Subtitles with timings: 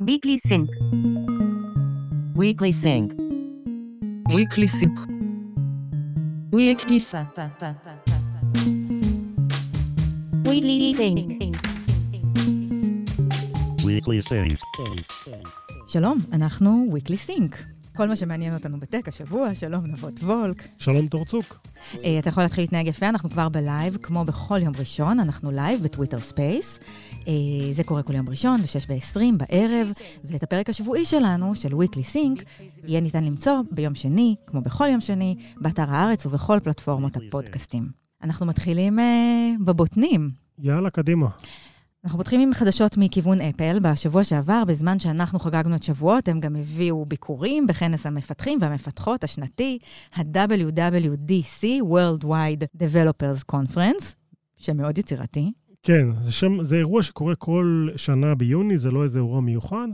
[0.00, 0.68] Weekly Sync.
[2.34, 3.12] Weekly Sync.
[4.28, 4.98] Weekly Sync.
[6.52, 7.30] Weekly Sync.
[10.44, 11.20] Weekly Sync.
[13.84, 14.58] Weekly Sync.
[15.88, 17.56] שלום, אנחנו Weekly Sync.
[17.96, 20.68] כל מה שמעניין אותנו ב tech השבוע, שלום נבות וולק.
[20.78, 21.66] שלום תורצוק.
[22.04, 25.50] אה, אתה יכול להתחיל להתנהג יפה, אנחנו כבר ב live, כמו בכל יום ראשון, אנחנו
[25.50, 26.80] live ב Twitter Space.
[27.28, 27.32] אה,
[27.72, 29.92] זה קורה כל יום ראשון, ב-6 ו-20 בערב,
[30.24, 32.42] ואת הפרק השבועי שלנו, של Weekly Sync,
[32.86, 37.88] יהיה ניתן למצוא ביום שני, כמו בכל יום שני, באתר הארץ ובכל פלטפורמות הפודקאסטים.
[38.22, 40.30] אנחנו מתחילים אה, בבוטנים.
[40.58, 41.28] יאללה, קדימה.
[42.04, 43.78] אנחנו פותחים עם חדשות מכיוון אפל.
[43.82, 49.78] בשבוע שעבר, בזמן שאנחנו חגגנו את שבועות, הם גם הביאו ביקורים בכנס המפתחים והמפתחות השנתי,
[50.14, 54.04] ה-WWDC, Worldwide Developers Conference,
[54.56, 55.52] שמאוד יצירתי.
[55.82, 59.88] כן, זה, שם, זה אירוע שקורה כל שנה ביוני, זה לא איזה אירוע מיוחד.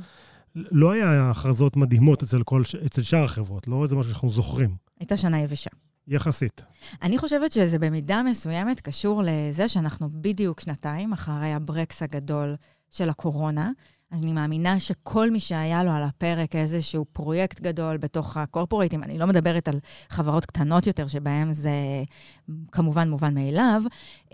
[0.54, 4.70] לא היה הכרזות מדהימות אצל, כל, אצל שאר החברות, לא איזה משהו שאנחנו זוכרים.
[5.00, 5.70] הייתה שנה יבשה.
[6.08, 6.62] יחסית.
[7.02, 12.56] אני חושבת שזה במידה מסוימת קשור לזה שאנחנו בדיוק שנתיים אחרי הברקס הגדול
[12.90, 13.70] של הקורונה.
[14.12, 19.26] אני מאמינה שכל מי שהיה לו על הפרק איזשהו פרויקט גדול בתוך הקורפורייטים, אני לא
[19.26, 21.70] מדברת על חברות קטנות יותר, שבהן זה
[22.72, 23.82] כמובן מובן מאליו,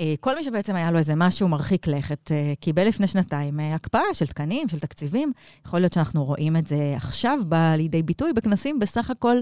[0.01, 3.75] אה, כל מי שבעצם היה לו איזה משהו מרחיק לכת, אה, קיבל לפני שנתיים אה,
[3.75, 5.33] הקפאה של תקנים, של תקציבים.
[5.67, 9.37] יכול להיות שאנחנו רואים את זה עכשיו, בא לידי ביטוי בכנסים בסך הכל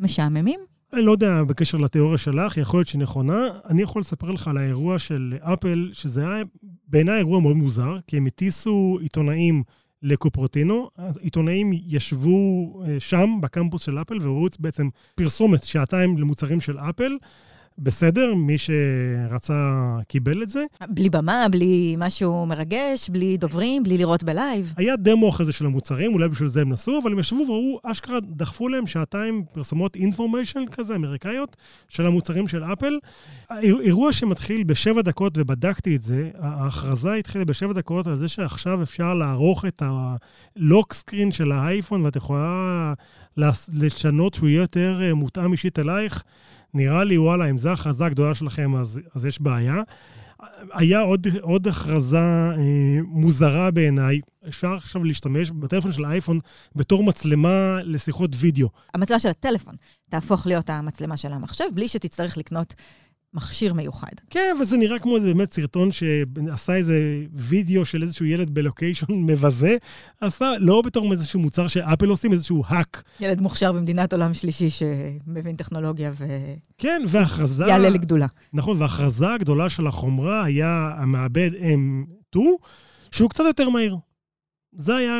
[0.00, 0.60] משעממים.
[1.02, 3.48] לא יודע בקשר לתיאוריה שלך, יכול להיות שהיא נכונה.
[3.70, 6.44] אני יכול לספר לך על האירוע של אפל, שזה היה
[6.88, 9.62] בעיניי אירוע מאוד מוזר, כי הם הטיסו עיתונאים
[10.02, 10.90] לקופרוטינו.
[11.20, 17.16] עיתונאים ישבו שם, בקמפוס של אפל, וראו בעצם פרסומת שעתיים למוצרים של אפל.
[17.78, 19.54] בסדר, מי שרצה
[20.08, 20.64] קיבל את זה.
[20.88, 24.74] בלי במה, בלי משהו מרגש, בלי דוברים, בלי לראות ב live.
[24.76, 27.80] היה דמו אחרי זה של המוצרים, אולי בשביל זה הם נסעו, אבל הם ישבו וראו,
[27.82, 31.56] אשכרה דחפו להם שעתיים פרסומות information כזה, אמריקאיות,
[31.88, 32.98] של המוצרים של אפל.
[33.60, 39.14] אירוע שמתחיל בשבע דקות, ובדקתי את זה, ההכרזה התחילה בשבע דקות על זה שעכשיו אפשר
[39.14, 42.94] לערוך את ה lock screen של האייפון, ואת יכולה
[43.74, 46.22] לשנות שהוא יהיה יותר מותאם אישית אלייך.
[46.74, 49.82] נראה לי, וואלה, אם זו ההכרזה הגדולה שלכם, אז, אז יש בעיה.
[50.72, 54.20] היה עוד, עוד הכרזה אה, מוזרה בעיניי.
[54.48, 56.38] אפשר עכשיו להשתמש בטלפון של האייפון
[56.76, 58.68] בתור מצלמה לשיחות וידאו.
[58.94, 59.74] המצלמה של הטלפון
[60.10, 62.74] תהפוך להיות המצלמה של המחשב, בלי שתצטרך לקנות
[63.34, 64.12] מכשיר מיוחד.
[64.30, 69.76] כן, וזה נראה כמו איזה באמת סרטון שעשה איזה וידאו של איזשהו ילד בלוקיישן מבזה,
[70.20, 73.02] עשה לא בתור איזשהו מוצר שאפל עושים, איזשהו האק.
[73.20, 76.26] ילד מוכשר במדינת עולם שלישי שמבין טכנולוגיה ו...
[76.78, 77.64] כן, והכרזה...
[77.66, 78.26] יעלה לגדולה.
[78.52, 82.38] נכון, וההכרזה הגדולה של החומרה היה המעבד M2,
[83.10, 83.96] שהוא קצת יותר מהיר.
[84.76, 85.18] זה היה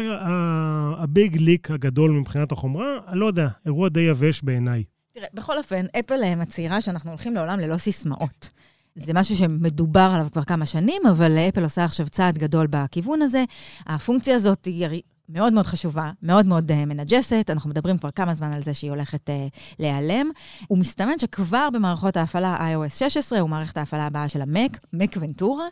[0.98, 4.84] הביג ליק הגדול מבחינת החומרה, אני לא יודע, אירוע די יבש בעיניי.
[5.14, 8.48] תראה, בכל אופן, אפל מצהירה שאנחנו הולכים לעולם ללא סיסמאות.
[8.96, 13.44] זה משהו שמדובר עליו כבר כמה שנים, אבל אפל עושה עכשיו צעד גדול בכיוון הזה.
[13.86, 18.52] הפונקציה הזאת היא מאוד מאוד חשובה, מאוד מאוד uh, מנג'סת, אנחנו מדברים כבר כמה זמן
[18.52, 20.30] על זה שהיא הולכת uh, להיעלם.
[20.68, 25.66] הוא מסתמן שכבר במערכות ההפעלה iOS 16, הוא מערכת ההפעלה הבאה של המק, מק ונטורה.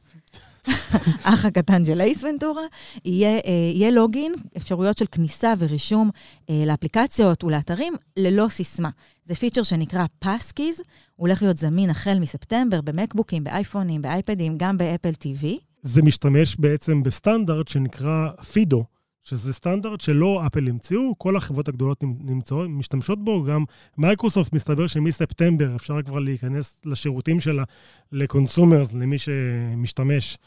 [1.23, 2.63] אח הקטן של אייס ונטורה,
[3.05, 3.41] יהיה, אה,
[3.75, 6.11] יהיה login, אפשרויות של כניסה ורישום
[6.51, 8.91] אה, לאפליקציות ולאתרים ללא סיסמה.
[9.25, 10.79] זה פיצ'ר שנקרא passkeys,
[11.17, 15.47] הוא הולך להיות זמין החל מספטמבר במקבוקים, באייפונים, באייפדים, גם באפל TV.
[15.83, 18.85] זה משתמש בעצם בסטנדרט שנקרא FIDO,
[19.25, 23.65] שזה סטנדרט שלא אפל המציאו, כל החברות הגדולות נמצאות, משתמשות בו, גם
[23.99, 27.65] מייקרוסופט מסתבר שמספטמבר אפשר כבר להיכנס לשירותים שלה,
[28.13, 30.39] ל consumers, למי שמשתמש,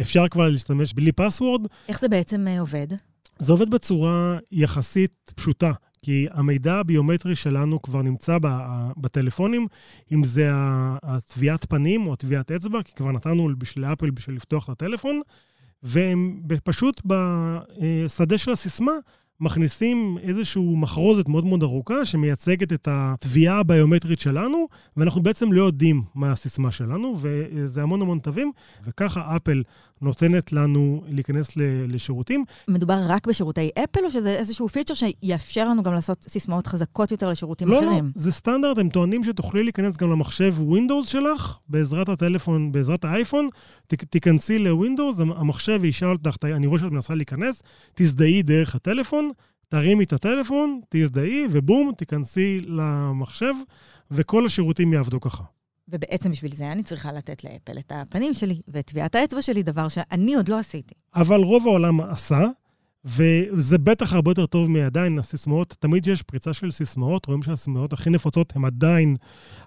[0.00, 1.66] אפשר כבר להשתמש בלי password.
[1.88, 2.86] איך זה בעצם אה, עובד?
[3.38, 5.72] זה עובד בצורה יחסית פשוטה,
[6.02, 8.38] כי המידע הביומטרי שלנו כבר נמצא
[8.96, 9.66] בטלפונים,
[10.12, 10.48] אם זה
[11.02, 15.20] הטביעת פנים או טביעת אצבע, כי כבר נתנו בשביל אפל בשביל לפתוח את הטלפון.
[15.82, 18.92] והם פשוט בשדה של הסיסמה
[19.40, 24.66] מכניסים איזושהי מחרוזת מאוד מאוד ארוכה שמייצגת את התביעה הביומטרית שלנו,
[24.96, 28.52] ואנחנו בעצם לא יודעים מה הסיסמה שלנו, וזה המון המון תווים,
[28.84, 29.62] וככה אפל
[30.02, 31.56] נותנת לנו להיכנס
[31.88, 32.44] לשירותים.
[32.68, 37.28] מדובר רק בשירותי אפל, או שזה איזשהו פיצ'ר שיאפשר לנו גם לעשות סיסמאות חזקות יותר
[37.28, 37.90] לשירותים לא, אחרים?
[37.92, 43.04] לא, לא, זה סטנדרט, הם טוענים שתוכלי להיכנס גם למחשב Windows שלך, בעזרת הטלפון, בעזרת
[43.04, 43.48] האייפון,
[43.86, 47.62] ת, תיכנסי לווינדוס, המחשב ישאל אותך, אני רואה שאת מנסה להיכנס,
[47.94, 49.30] תזדהי דרך הטלפון,
[49.68, 53.54] תרימי את הטלפון, תזדהי, ובום, תיכנסי למחשב,
[54.10, 55.42] וכל השירותים יעבדו ככה.
[55.88, 59.88] ובעצם בשביל זה אני צריכה לתת לאפל את הפנים שלי ואת טביעת האצבע שלי, דבר
[59.88, 60.94] שאני עוד לא עשיתי.
[61.14, 62.46] אבל רוב העולם עשה,
[63.04, 65.76] וזה בטח הרבה יותר טוב מעדיין הסיסמאות.
[65.80, 69.16] תמיד שיש פריצה של סיסמאות, רואים שהסיסמאות הכי נפוצות הן עדיין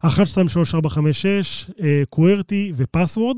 [0.02, 1.72] 1, 2, 3, 4, 5, 6,
[2.10, 3.38] קוורטי ופסוורד.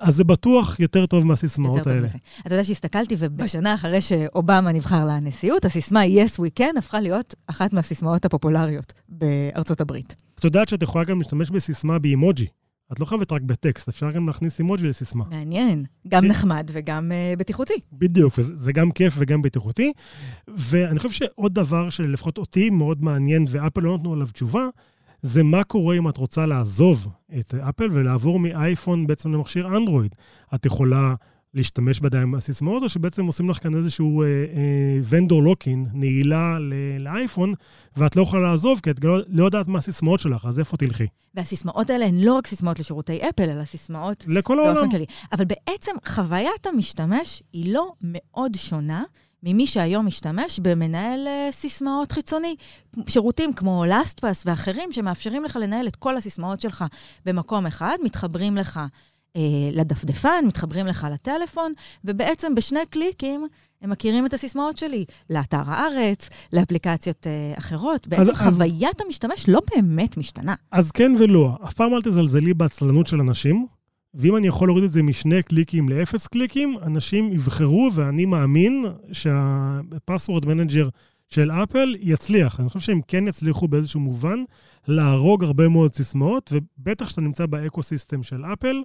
[0.00, 2.06] אז זה בטוח יותר טוב מהסיסמאות יותר טוב האלה.
[2.06, 2.18] מזה.
[2.40, 7.72] אתה יודע שהסתכלתי, ובשנה אחרי שאובמה נבחר לנשיאות, הסיסמה Yes We Can הפכה להיות אחת
[7.72, 10.27] מהסיסמאות הפופולריות בארצות הברית.
[10.38, 12.46] את יודעת שאת יכולה גם להשתמש בסיסמה באימוג'י.
[12.92, 15.24] את לא חייבת רק בטקסט, אפשר גם להכניס אימוג'י לסיסמה.
[15.30, 15.84] מעניין.
[16.08, 16.24] גם.
[16.24, 17.80] נחמד וגם uh, בטיחותי.
[17.92, 19.92] בדיוק, וזה זה גם כיף וגם בטיחותי.
[20.48, 24.68] ואני חושב שעוד דבר שלפחות אותי מאוד מעניין, ואפל לא נתנו עליו תשובה,
[25.22, 27.08] זה מה קורה אם את רוצה לעזוב
[27.38, 30.14] את אפל ולעבור מאייפון בעצם למכשיר אנדרואיד.
[30.54, 31.14] את יכולה
[31.54, 34.24] להשתמש בידיים בסיסמאות, או שבעצם עושים לך כאן איזשהו
[35.08, 36.56] ונדור לוקין, נעילה
[36.98, 37.54] לאייפון,
[37.96, 41.06] ואת לא יכולה לעזוב, כי את לא, לא יודעת מה הסיסמאות שלך, אז איפה תלכי?
[41.34, 44.90] והסיסמאות האלה הן לא רק סיסמאות לשירותי אפל, אלא סיסמאות לכל העולם.
[44.90, 45.06] כללי.
[45.32, 49.02] אבל בעצם חוויית המשתמש היא לא מאוד שונה
[49.42, 52.56] ממי שהיום משתמש במנהל אה, סיסמאות חיצוני.
[53.06, 56.84] שירותים כמו LastPass ואחרים שמאפשרים לך לנהל את כל הסיסמאות שלך
[57.26, 58.86] במקום אחד, מתחברים לך אה,
[59.72, 61.72] לדפדפן, מתחברים לך לטלפון,
[62.04, 63.46] ובעצם בשני קליקים
[63.82, 68.08] הם מכירים את הסיסמאות שלי לאתר הארץ, לאפליקציות אה, אחרות.
[68.08, 70.54] בעצם אז- אז- חוויית המשתמש לא באמת משתנה.
[70.72, 71.56] אז כן ולא.
[71.64, 73.66] אף פעם אל תזלזלי בעצלנות של אנשים,
[74.14, 79.49] ואם אני יכול להוריד את זה משני קליקים לאפס קליקים, אנשים יבחרו, ואני מאמין שה
[79.49, 80.88] password manager
[81.28, 82.60] של אפל יצליח.
[82.60, 84.44] אני חושב שהם כן יצליחו באיזשהו מובן
[84.88, 88.82] להרוג הרבה מאוד סיסמאות, ובטח כשאתה נמצא ב ecosystem של אפל,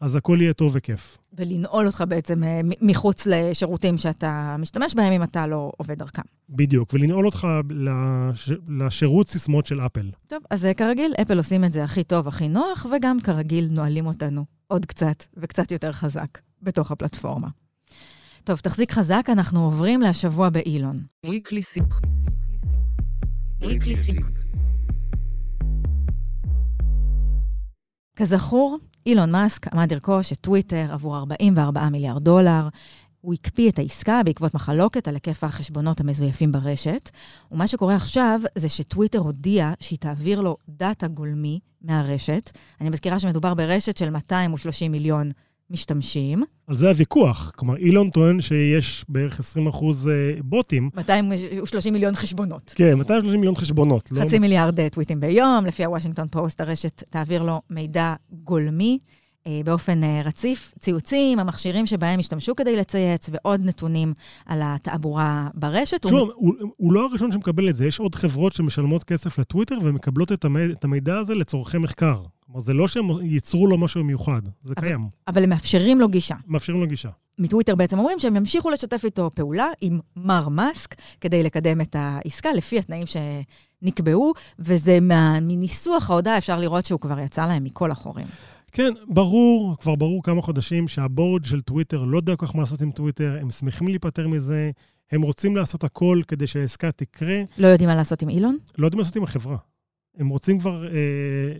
[0.00, 1.18] אז הכל יהיה טוב וכיף.
[1.32, 6.22] ולנעול אותך בעצם אה, מחוץ לשירותים שאתה משתמש בהם אם אתה לא עובד דרכם.
[6.48, 8.52] בדיוק, ולנעול אותך לש...
[8.68, 10.10] לשירות סיסמאות של אפל.
[10.26, 14.06] טוב, אז אה, כרגיל, אפל עושים את זה הכי טוב, הכי נוח, וגם כרגיל נועלים
[14.06, 17.48] אותנו עוד קצת וקצת יותר חזק בתוך הפלטפורמה.
[18.44, 20.96] טוב, תחזיק חזק, אנחנו עוברים להשבוע באילון.
[21.26, 22.06] weekly sync,
[23.64, 24.24] Weekly Sync.
[28.16, 32.68] כזכור, אילון מאסק עמד לרכוש את טוויטר עבור 44 מיליארד דולר.
[33.20, 37.10] הוא הקפיא את העסקה בעקבות מחלוקת על היקף החשבונות המזויפים ברשת.
[37.52, 42.50] ומה שקורה עכשיו זה שטוויטר הודיע שהיא תעביר לו דאטה גולמי מהרשת.
[42.80, 45.30] אני מזכירה שמדובר ברשת של 230 מיליון
[45.70, 46.42] משתמשים.
[46.66, 47.52] על זה הוויכוח.
[47.56, 50.12] כלומר, אילון טוען שיש בערך 20 אחוז אה,
[50.44, 50.90] בוטים.
[50.96, 52.72] 230 מיליון חשבונות.
[52.76, 54.12] כן, 230 מיליון חשבונות.
[54.12, 58.98] לא- חצי מיליארד אה, טוויטים ביום, לפי הוושינגטון פוסט, הרשת תעביר לו מידע גולמי
[59.46, 64.12] אה, באופן רציף, ציוצים, המכשירים שבהם השתמשו כדי לצייץ, ועוד נתונים
[64.46, 66.02] על התעבורה ברשת.
[66.06, 69.78] תשמעו, הוא- הוא, הוא לא הראשון שמקבל את זה, יש עוד חברות שמשלמות כסף לטוויטר
[69.82, 72.22] ומקבלות את המידע הזה לצורכי מחקר.
[72.54, 76.08] כלומר, זה לא שהם ייצרו לו משהו מיוחד, זה אבל- קיים, אבל הם מאפשרים לו
[76.08, 76.34] גישה.
[76.46, 77.08] מאפשרים לו גישה.
[77.38, 82.52] מטוויטר בעצם אומרים שהם ימשיכו לשתף איתו פעולה עם מר מאסק כדי לקדם את העסקה
[82.52, 88.26] לפי התנאים שנקבעו, וזה מה, מניסוח ההודעה אפשר לראות שהוא כבר יצא להם מכל החורים.
[88.72, 92.82] כן, ברור, כבר ברור כמה חודשים שהבורד של טוויטר לא יודע כל כך מה לעשות
[92.82, 94.70] עם טוויטר, הם שמחים להיפטר מזה,
[95.12, 98.56] הם רוצים לעשות הכל כדי שהעסקה תקרה, לא יודעים מה לעשות עם אילון?
[98.78, 99.56] לא יודעים מה לעשות עם החברה.
[100.18, 100.90] הם רוצים כבר אה,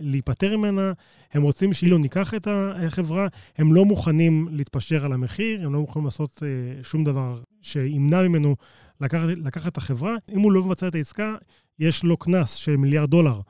[0.01, 0.91] להיפטר ממנה,
[1.33, 6.05] הם רוצים שאילון ייקח את החברה, הם לא מוכנים להתפשר על המחיר, הם לא מוכנים
[6.05, 8.55] לעשות אה, שום דבר שימנע ממנו
[9.01, 10.15] לקחת, לקחת את החברה.
[10.31, 11.35] אם הוא לא מבצע את העסקה,
[11.79, 13.41] יש לו קנס של מיליארד דולר.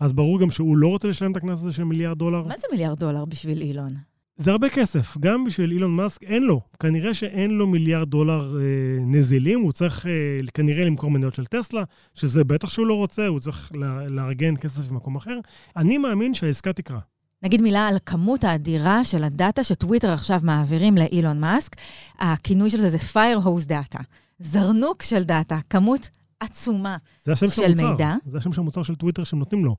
[0.00, 2.42] אז ברור גם שהוא לא רוצה לשלם את הקנס הזה של מיליארד דולר.
[2.42, 3.92] מה זה מיליארד דולר בשביל אילון?
[4.38, 6.60] זה הרבה כסף, גם בשביל אילון מאסק אין לו.
[6.80, 8.62] כנראה שאין לו מיליארד דולר אה,
[9.00, 10.12] נזילים, הוא צריך אה,
[10.54, 11.82] כנראה למכור מניות של טסלה,
[12.14, 15.38] שזה בטח שהוא לא רוצה, הוא צריך לה, לארגן כסף במקום אחר.
[15.76, 16.98] אני מאמין שהעסקה תקרה.
[17.42, 21.76] נגיד מילה על הכמות האדירה של ה data שטוויטר עכשיו מעבירים לאילון מאסק.
[22.18, 24.02] הכינוי של זה זה Firehose Data.
[24.38, 26.96] זרנוק של data, כמות עצומה.
[27.34, 27.90] של של.
[27.90, 28.14] מידע?
[28.26, 29.76] זה השם של המוצר של טוויטר שהם נותנים לו.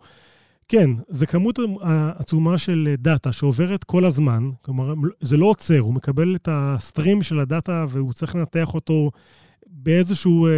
[0.70, 1.60] כן, זה כמות
[2.20, 7.22] עצומה של data שעוברת כל הזמן, כלומר, זה לא עוצר, הוא מקבל את ה stream
[7.22, 9.12] של ה data והוא צריך לנתח אותו
[9.68, 10.50] באיזושהי אה,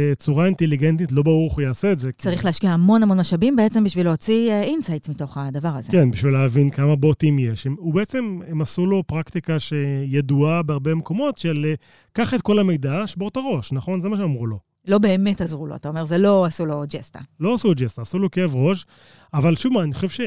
[0.00, 2.12] אה, צורה אינטליגנטית, לא ברור איך הוא יעשה את זה.
[2.12, 5.92] כי- צריך להשקיע המון המון משאבים בעצם בשביל להוציא insights מתוך הדבר הזה.
[5.92, 7.66] כן, בשביל להבין כמה בוטים יש.
[7.66, 11.74] הם, הוא בעצם, הם עשו לו פרקטיקה שידועה בהרבה מקומות של אה,
[12.12, 14.00] קח את כל המידע, שבור את הראש, נכון?
[14.00, 14.67] זה מה שאמרו לו.
[14.88, 17.20] לא באמת עזרו לו, אתה אומר, זה לא עשו לו ג'סטה.
[17.40, 18.86] לא עשו ג'סטה, עשו לו כאב ראש,
[19.34, 20.24] אבל שוב, אני חושב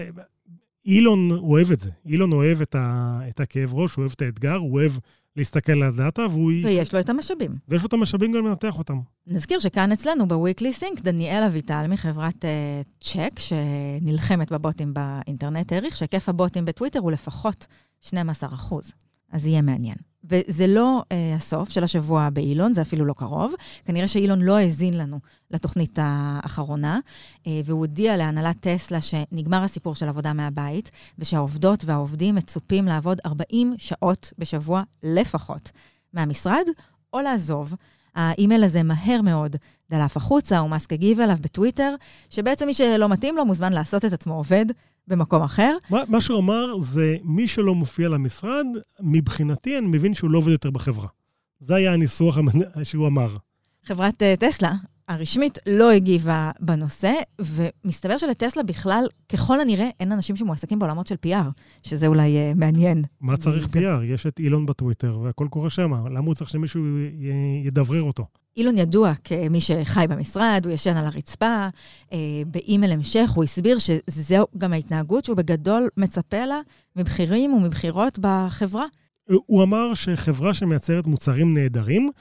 [0.85, 1.89] שאילון אוהב את זה.
[2.05, 4.91] אילון אוהב את, ה, את הכאב ראש, הוא אוהב את האתגר, הוא אוהב
[5.35, 6.51] להסתכל על הדאטה, והוא...
[6.63, 7.51] ויש לו את המשאבים.
[7.67, 8.99] ויש לו את המשאבים גם לנתח אותם.
[9.27, 16.29] נזכיר שכאן אצלנו בוויקלי סינק, דניאל אביטל מחברת uh, צ'ק, שנלחמת בבוטים באינטרנט, העריך שהיקף
[16.29, 17.67] הבוטים בטוויטר הוא לפחות
[18.01, 18.93] 12 אחוז.
[19.31, 20.10] אז יהיה מעניין.
[20.23, 23.53] וזה לא אה, הסוף של השבוע באילון, זה אפילו לא קרוב.
[23.85, 25.19] כנראה שאילון לא האזין לנו
[25.51, 26.99] לתוכנית האחרונה,
[27.47, 33.73] אה, והוא הודיע להנהלת טסלה שנגמר הסיפור של עבודה מהבית, ושהעובדות והעובדים מצופים לעבוד 40
[33.77, 35.71] שעות בשבוע לפחות
[36.13, 36.65] מהמשרד,
[37.13, 37.75] או לעזוב.
[38.15, 39.55] האימייל הזה מהר מאוד
[39.89, 41.95] דלף החוצה, ומאסק הגיב אליו בטוויטר,
[42.29, 44.65] שבעצם מי שלא מתאים לו מוזמן לעשות את עצמו עובד
[45.07, 45.77] במקום אחר.
[45.89, 48.65] מה, מה שהוא אמר זה, מי שלא מופיע למשרד,
[48.99, 51.07] מבחינתי אני מבין שהוא לא עובד יותר בחברה.
[51.59, 52.37] זה היה הניסוח
[52.83, 53.37] שהוא אמר.
[53.85, 54.73] חברת uh, טסלה
[55.13, 61.45] הרשמית לא הגיבה בנושא, ומסתבר שלטסלה בכלל, ככל הנראה, אין אנשים שמועסקים בעולמות של PR,
[61.83, 63.01] שזה אולי uh, מעניין.
[63.21, 64.03] מה צריך זה- PR?
[64.03, 65.91] יש את אילון בטוויטר והכל קורה שם.
[66.07, 68.25] למה הוא צריך שמישהו י- ידברר אותו?
[68.57, 71.67] אילון ידוע כמי שחי במשרד, הוא ישן על הרצפה.
[72.13, 76.59] אה, באימייל המשך הוא הסביר שזו גם ההתנהגות שהוא בגדול מצפה לה
[76.95, 78.85] מבכירים ומבכירות בחברה.
[79.45, 82.11] הוא אמר שחברה שמייצרת מוצרים נהדרים,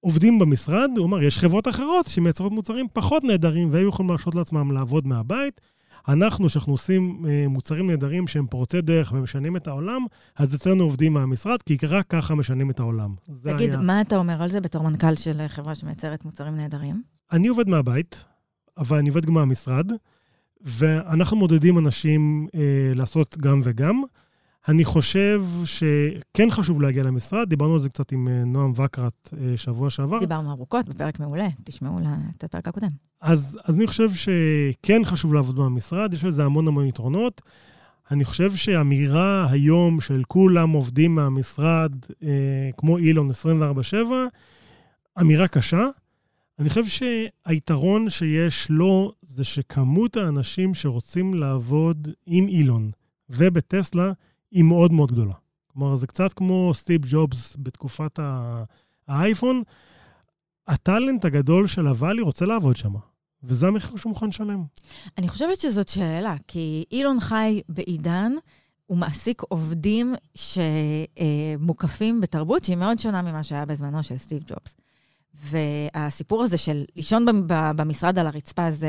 [0.00, 4.72] עובדים במשרד, הוא אמר, יש חברות אחרות שמייצרות מוצרים פחות נהדרים, והם יכולים להרשות לעצמם
[4.72, 5.60] לעבוד מהבית.
[6.08, 10.04] אנחנו, שאנחנו עושים אה, מוצרים נהדרים שהם פורצי דרך ומשנים את העולם,
[10.36, 13.14] אז אצלנו עובדים מהמשרד, כי רק ככה משנים את העולם.
[13.42, 13.82] תגיד, היה...
[13.82, 17.02] מה אתה אומר על זה בתור מנכ"ל של חברה שמייצרת מוצרים נהדרים?
[17.32, 18.24] אני עובד מהבית,
[18.78, 19.92] אבל אני עובד גם מהמשרד,
[20.60, 22.60] ואנחנו מודדים אנשים אה,
[22.94, 24.02] לעשות גם וגם.
[24.68, 29.56] אני חושב שכן חשוב להגיע למשרד, דיברנו על זה קצת עם אה, נועם וקרת אה,
[29.56, 30.18] שבוע שעבר.
[30.18, 31.98] דיברנו ארוכות בפרק מעולה, תשמעו
[32.36, 32.88] את הפרק הקודם.
[33.20, 37.42] אז, אז אני חושב שכן חשוב לעבוד מהמשרד, יש לזה המון המון יתרונות.
[38.10, 43.94] אני חושב שהאמירה היום של כולם עובדים מהמשרד, אה, כמו אילון 24/7,
[45.20, 45.86] אמירה קשה.
[46.58, 52.90] אני חושב שהיתרון שיש לו זה שכמות האנשים שרוצים לעבוד עם אילון
[53.30, 54.12] ובטסלה
[54.50, 55.34] היא מאוד מאוד גדולה.
[55.66, 58.18] כלומר, זה קצת כמו סטיב ג'ובס בתקופת
[59.08, 59.62] האייפון.
[60.68, 62.92] הטאלנט הגדול של הוואלי רוצה לעבוד שם,
[63.42, 64.64] וזה המחיר שהוא מוכן לשלם.
[65.18, 68.32] אני חושבת שזאת שאלה, כי אילון חי בעידן,
[68.86, 74.79] הוא מעסיק עובדים שמוקפים בתרבות שהיא מאוד שונה ממה שהיה בזמנו של סטיב ג'ובס.
[75.34, 77.26] והסיפור הזה של לישון
[77.76, 78.88] במשרד על הרצפה, זה,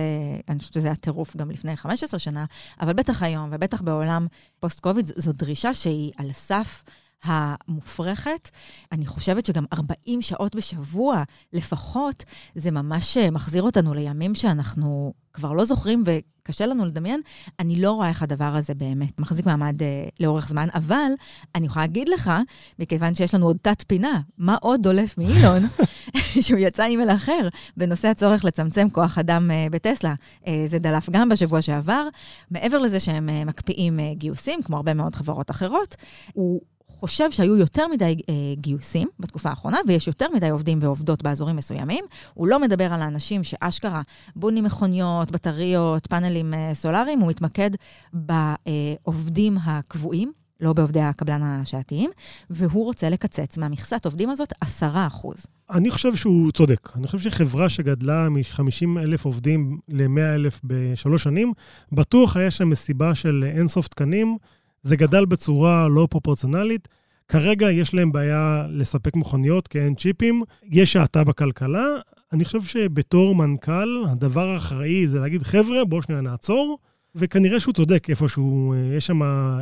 [0.49, 2.45] אני חושבת שזה היה טירוף גם לפני 15 שנה,
[2.81, 4.27] אבל בטח היום, ובטח בעולם
[4.59, 6.83] פוסט-קוביד, זו דרישה שהיא על סף
[7.23, 8.49] המופרכת.
[8.91, 11.23] אני חושבת שגם 40 שעות בשבוע
[11.53, 12.23] לפחות,
[12.55, 17.21] זה ממש אה, מחזיר אותנו לימים שאנחנו כבר לא זוכרים וקשה לנו לדמיין.
[17.59, 21.11] אני לא רואה איך הדבר הזה באמת מחזיק מעמד אה, לאורך זמן, אבל
[21.55, 22.31] אני יכולה להגיד לך,
[22.79, 25.67] מכיוון שיש לנו עוד תת-פינה, מה עוד דולף מאילון,
[26.41, 27.47] שהוא יצא אימייל אחר
[27.77, 30.13] בנושא הצורך לצמצם כוח אדם אה, בטסלה.
[30.47, 32.07] אה, זה דלף גם בשבוע שעבר.
[32.51, 35.95] מעבר לזה שהם אה, מקפיאים אה, גיוסים, כמו הרבה מאוד חברות אחרות,
[36.33, 36.61] הוא
[37.01, 42.05] חושב שהיו יותר מדי אה, גיוסים בתקופה האחרונה, ויש יותר מדי עובדים ועובדות באזורים מסוימים.
[42.33, 44.01] הוא לא מדבר על האנשים שאשכרה
[44.35, 47.69] בונים מכוניות, בטריות, פאנלים אה, סולאריים, הוא מתמקד
[48.13, 50.31] בעובדים הקבועים.
[50.61, 52.09] לא בעובדי הקבלן השעתיים,
[52.49, 55.45] והוא רוצה לקצץ מהמכסת עובדים הזאת 10 אחוז.
[55.69, 56.89] אני חושב שהוא צודק.
[56.95, 61.53] אני חושב שחברה שגדלה מ-50 אלף עובדים ל-100 אלף בשלוש שנים,
[61.91, 64.37] בטוח היה שם מסיבה של אינסוף תקנים.
[64.83, 66.87] זה גדל בצורה לא פרופורציונלית.
[67.27, 70.43] כרגע יש להם בעיה לספק מכוניות כי אין צ'יפים.
[70.63, 71.85] יש האטה בכלכלה.
[72.33, 76.77] אני חושב שבתור מנכ"ל, הדבר האחראי זה להגיד, חבר'ה, בואו שנייה נעצור.
[77.15, 79.21] וכנראה שהוא צודק איפשהו, אה, יש שם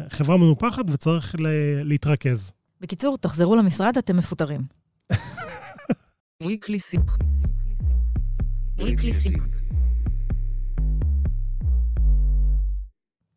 [0.09, 1.47] חברה מנופחת וצריך ל-
[1.83, 2.51] להתרכז.
[2.81, 4.61] בקיצור, תחזרו למשרד, אתם מפוטרים.
[6.43, 7.11] weekly sync,
[8.79, 9.41] weekly sync,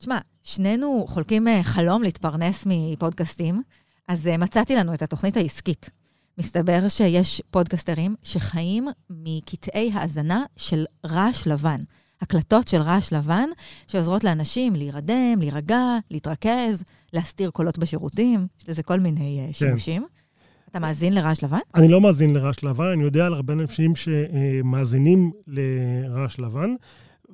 [0.03, 3.63] תשמע, שנינו חולקים אה, חלום להתפרנס מפודקאסטים,
[4.09, 5.91] אז אה, מצאתי לנו את התוכנית העסקית.
[6.39, 11.81] מסתבר שיש פודקסטרים שחיים מקטעי האזנה של רעש לבן.
[12.21, 13.49] הקלטות של רעש לבן
[13.87, 20.07] שעוזרות לאנשים להירדם, להירגע, להתרכז, להסתיר קולות בשירותים, יש לזה כל מיני אה, שימושים.
[20.71, 21.59] אתה מאזין לרעש לבן?
[21.75, 26.75] אני לא מאזין לרעש לבן, אני יודע על הרבה אנשים שמאזינים לרעש לבן,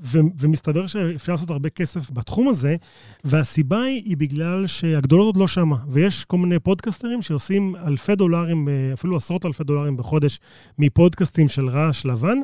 [0.03, 2.77] ו- ומסתבר שאפשר לעשות הרבה כסף בתחום הזה,
[3.25, 8.69] והסיבה היא, היא בגלל שהגדולות עוד לא שמה, ויש כל מיני פודקסטרים שעושים אלפי דולרים,
[8.69, 10.41] אה, אפילו עשרות אלפי דולרים בחודש,
[10.79, 12.39] מפודקאסטים של רעש לבן,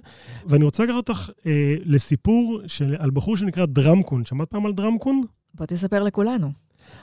[0.46, 4.24] ואני רוצה לקחת אותך אה, לסיפור של, על בחור שנקרא דרמקון.
[4.24, 5.22] שמעת פעם על דרמקון?
[5.54, 6.52] בוא תספר לכולנו.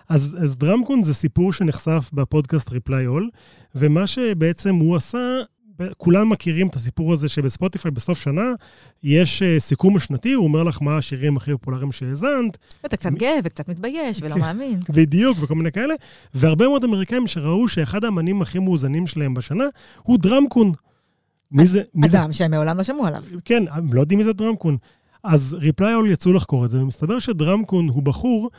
[0.09, 3.37] אז, אז דרמקון זה סיפור שנחשף בפודקאסט Reply All,
[3.75, 5.41] ומה שבעצם הוא עשה,
[5.97, 8.53] כולם מכירים את הסיפור הזה שבספוטיפיי בסוף שנה
[9.03, 13.39] יש אה, סיכום שנתי, הוא אומר לך מה השירים הכי פופולריים שהאזנת, אתה קצת גאה
[13.43, 14.39] וקצת מתבייש ולא כן.
[14.39, 14.79] מאמין.
[14.97, 15.93] בדיוק, וכל מיני כאלה,
[16.33, 19.65] והרבה מאוד אמריקאים שראו שאחד האמנים הכי מואזנים שלהם בשנה
[20.03, 20.71] הוא דרמקון.
[21.51, 21.81] מי זה?
[21.95, 22.21] מי זה?
[22.21, 23.23] אדם שהם מעולם לא שמעו עליו.
[23.45, 24.77] כן, הם לא יודעים מי זה דרמקון.
[25.23, 28.49] אז Reply All יצאו לחקור את זה, ומסתבר שדרמקון הוא בחור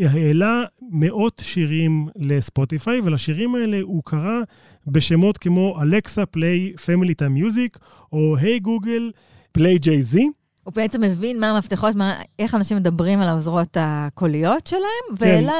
[0.00, 4.40] שהעלה מאות שירים לספוטיפיי, ולשירים האלה הוא קרא
[4.86, 7.78] בשמות כמו Alexa play family time music,
[8.12, 9.10] או hey Google
[9.52, 10.28] play Jay-Z.
[10.64, 15.24] הוא בעצם מבין מה המפתחות, מה, איך אנשים מדברים על העוזרות הקוליות שלהם, כן.
[15.24, 15.54] והעלה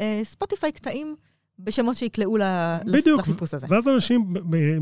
[0.00, 1.14] לספוטיפיי קטעים
[1.58, 2.36] בשמות שיקלעו
[2.92, 3.20] בדיוק.
[3.20, 3.66] לחיפוש הזה.
[3.70, 4.34] ואז אנשים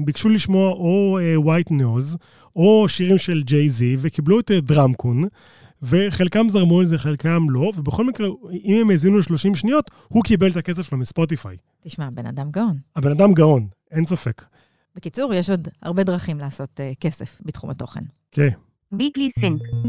[0.05, 2.17] ביקשו לשמוע או ווייט נוז,
[2.57, 5.23] או שירים של ג'יי זי, וקיבלו את אה, דרמקון,
[5.85, 8.29] וחלקם זרמו על זה, חלקם לא, ובכל מקרה,
[8.65, 11.57] אם הם האזינו ל-30 שניות, הוא קיבל את הכסף שלו מספוטיפיי.
[11.81, 12.79] תשמע, בן אדם גאון.
[12.97, 14.45] הבן אדם גאון, אין ספק.
[14.97, 18.01] בקיצור, יש עוד הרבה דרכים לעשות uh, כסף בתחום התוכן.
[18.33, 18.49] כן.
[18.95, 19.87] Weekly Sync.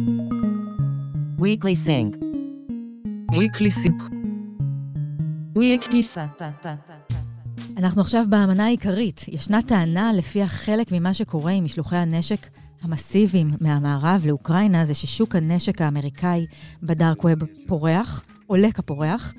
[1.39, 2.35] Weekly Sync.
[3.35, 4.01] weekly sync,
[5.55, 6.43] Weekly Sync.
[7.77, 9.25] אנחנו עכשיו באמנה העיקרית.
[9.27, 12.47] ישנה טענה לפיה חלק ממה שקורה עם משלוחי הנשק
[12.81, 16.45] המסיביים מהמערב לאוקראינה זה ששוק הנשק האמריקאי
[16.83, 19.33] בדארק ווב פורח, עולה כפורח.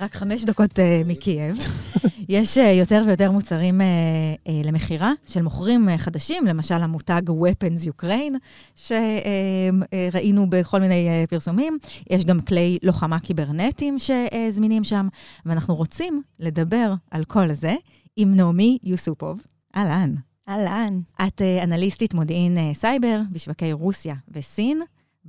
[0.00, 1.56] רק חמש דקות uh, מקייב.
[2.28, 8.02] יש uh, יותר ויותר מוצרים uh, uh, למכירה של מוכרים uh, חדשים, למשל המותג Weapons
[8.02, 8.34] Ukraine,
[8.74, 11.78] שראינו בכל מיני uh, פרסומים.
[12.10, 15.08] יש גם כלי לוחמה קיברנטיים שזמינים שם,
[15.46, 17.74] ואנחנו רוצים לדבר על כל זה
[18.16, 19.40] עם נעמי יוסופוב.
[19.76, 20.14] אהלן.
[20.48, 21.00] אהלן.
[21.26, 24.82] את אה, אנליסטית מודיעין אה, סייבר בשווקי רוסיה וסין,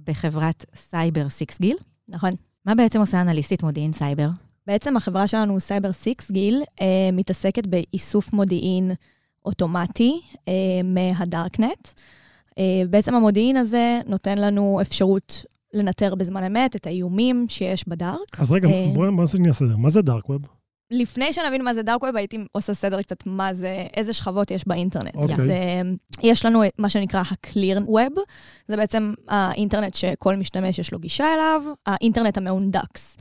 [0.05, 1.77] בחברת Cybersixgill.
[2.07, 2.29] נכון.
[2.65, 4.29] מה בעצם עושה אנליסטית מודיעין סייבר?
[4.67, 8.91] בעצם החברה שלנו, Cybersixgill, אה, מתעסקת באיסוף מודיעין
[9.45, 10.21] אוטומטי
[10.83, 11.87] מהדארקנט.
[12.89, 18.39] בעצם המודיעין הזה נותן לנו אפשרות לנטר בזמן אמת את האיומים שיש בדארק.
[18.39, 19.77] אז רגע, בואי נעשה סדר.
[19.77, 20.58] מה זה דארק ווב?
[20.91, 24.67] לפני שנבין מה זה דארק ווב, הייתי עושה סדר קצת מה זה, איזה שכבות יש
[24.67, 25.15] באינטרנט.
[25.15, 25.35] אוקיי.
[25.35, 25.81] אז אה,
[26.23, 28.19] יש לנו מה שנקרא ה-clear web,
[28.67, 33.17] זה בעצם האינטרנט שכל משתמש יש לו גישה אליו, האינטרנט המהונדקס.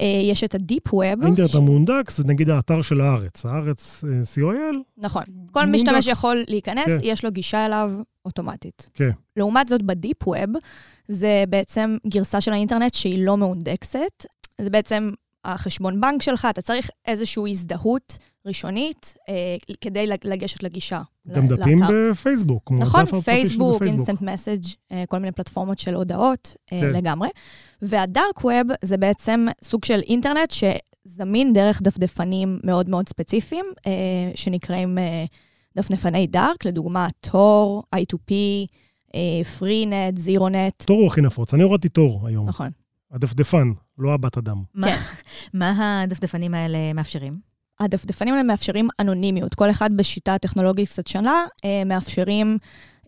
[0.00, 1.22] אה, יש את ה-deep web.
[1.22, 3.46] האינטרנט המאונדקס זה נגיד האתר של הארץ.
[3.46, 5.22] הארץ אה, co.il, נכון.
[5.52, 5.82] כל מאונדקס.
[5.82, 6.98] משתמש יכול להיכנס, כן.
[7.02, 7.92] יש לו גישה אליו
[8.24, 8.88] אוטומטית.
[8.94, 9.10] כן.
[9.36, 10.50] לעומת זאת, ב deep web,
[11.08, 14.26] זה בעצם גרסה של האינטרנט שהיא לא מאונדקסת.
[14.60, 15.10] זה בעצם
[15.54, 19.34] החשבון בנק שלך, אתה צריך איזושהי הזדהות ראשונית אה,
[19.80, 21.02] כדי לג- לגשת לגישה.
[21.28, 21.92] גם ל- דפים לאתר.
[22.10, 22.72] בפייסבוק.
[22.72, 23.82] נכון, פייסבוק.
[23.82, 24.64] instant message,
[25.08, 26.92] כל מיני פלטפורמות של הודעות אה, כן.
[26.92, 27.28] לגמרי.
[27.82, 33.92] והדארק ווב זה בעצם סוג של אינטרנט שזמין דרך דפדפנים מאוד מאוד ספציפיים, אה,
[34.34, 35.24] שנקראים אה,
[35.76, 38.32] דפדפני דארק, לדוגמה תור, I2P,
[39.14, 39.20] אה,
[40.16, 40.82] זירונט.
[40.86, 41.54] תור הוא הכי נפוץ.
[41.54, 42.48] אני הורדתי תור היום.
[42.48, 42.70] נכון.
[43.16, 44.62] הדפדפן, לא הבת אדם.
[44.74, 44.86] מה,
[45.54, 47.40] מה הדפדפנים האלה מאפשרים?
[47.80, 49.54] הדפדפנים האלה מאפשרים אנונימיות.
[49.54, 52.58] כל אחד בשיטה טכנולוגית קצת שונה, אה, מאפשרים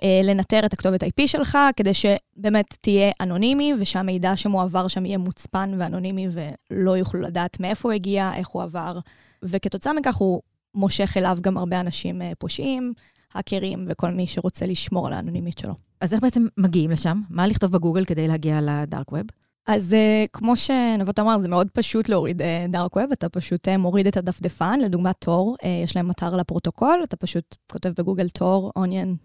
[0.02, 5.70] אה, לנטר את הכתובת IP שלך, כדי שבאמת תהיה אנונימי, ושהמידע שמועבר שם יהיה מוצפן
[5.78, 8.98] ואנונימי, ולא יוכלו לדעת מאיפה הוא הגיע, איך הוא עבר.
[9.42, 10.42] וכתוצאה מכך הוא
[10.74, 12.92] מושך אליו גם הרבה אנשים אה, פושעים,
[13.34, 15.74] האקרים וכל מי שרוצה לשמור על האנונימיות שלו.
[16.00, 17.20] אז איך בעצם מגיעים לשם?
[17.30, 19.22] מה לכתוב בגוגל כדי להגיע לדארק ווב?
[19.68, 24.06] אז uh, כמו שנבות אמר, זה מאוד פשוט להוריד דארק ווב, אתה פשוט uh, מוריד
[24.06, 29.16] את הדפדפן, לדוגמת תור, uh, יש להם אתר לפרוטוקול, אתה פשוט כותב בגוגל תור, אוניון,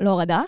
[0.00, 0.42] להורדה,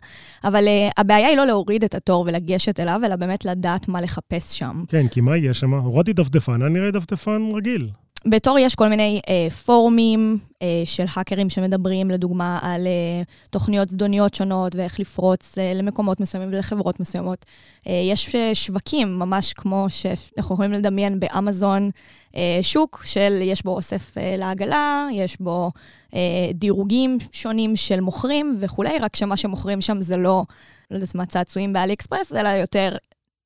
[0.45, 4.59] אבל uh, הבעיה היא לא להוריד את התור ולגשת אליו, אלא באמת לדעת מה לחפש
[4.59, 4.85] שם.
[4.89, 5.75] כן, כי מה יש שם?
[5.75, 7.91] הורדתי דפדפן, היה נראה דפדפן רגיל.
[8.27, 14.35] בתור יש כל מיני אה, פורומים אה, של האקרים שמדברים, לדוגמה, על אה, תוכניות זדוניות
[14.35, 17.45] שונות ואיך לפרוץ אה, למקומות מסוימים ולחברות מסוימות.
[17.87, 21.91] אה, יש אה, שווקים, ממש כמו שאנחנו יכולים לדמיין באמזון,
[22.37, 25.71] אה, שוק של, יש בו אוסף אה, לעגלה, יש בו
[26.15, 30.45] אה, דירוגים שונים של מוכרים וכולי, רק שמה שמוכרים שם זה לא,
[30.91, 32.97] לא יודעת מה, צעצועים באלי אקספרס, אלא יותר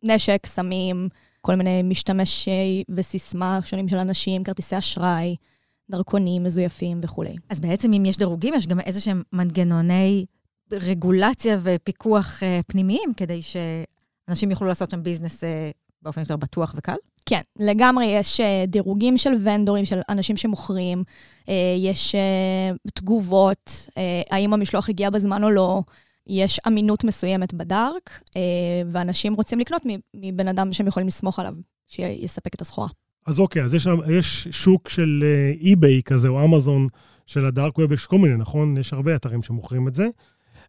[0.02, 1.08] נשק, סמים,
[1.44, 5.36] כל מיני משתמשי וסיסמה שונים של אנשים, כרטיסי אשראי,
[5.90, 7.34] דרכונים מזויפים וכולי.
[7.50, 10.26] אז בעצם אם יש דירוגים, יש גם איזה שהם מנגנוני
[10.72, 15.46] רגולציה ופיקוח uh, פנימיים, כדי שאנשים יוכלו לעשות שם ביזנס uh,
[16.02, 16.96] באופן יותר בטוח וקל?
[17.26, 21.02] כן, לגמרי יש uh, דירוגים של ונדורים, של אנשים שמוכרים,
[21.40, 23.88] uh, יש uh, תגובות,
[24.30, 25.82] האם המשלוח הגיע בזמן או לא,
[26.26, 28.32] יש אמינות מסוימת בדארק, uh,
[28.92, 29.82] ואנשים רוצים לקנות
[30.14, 31.54] מבן אדם שהם יכולים לסמוך עליו,
[31.88, 32.88] שיספק את הסחורה.
[33.26, 33.86] אז אוקיי, אז יש,
[34.18, 35.24] יש שוק של
[35.60, 36.88] אי-ביי כזה, או אמזון,
[37.26, 38.76] של הדארק ווב, יש כל מיני, נכון?
[38.76, 40.08] יש הרבה אתרים שמוכרים את זה.